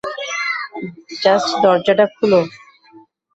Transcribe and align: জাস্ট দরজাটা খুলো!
জাস্ট 1.21 1.49
দরজাটা 1.63 2.05
খুলো! 2.15 2.39